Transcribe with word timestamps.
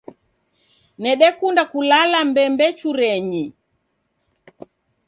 Ndekunde 1.01 1.63
kulala 1.71 2.19
mbembechurenyi. 2.27 3.43